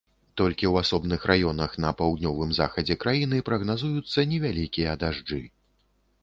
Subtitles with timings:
[0.39, 5.41] Толькі ў асобных раёнах на паўднёвым захадзе краіны прагназуюцца невялікія дажджы.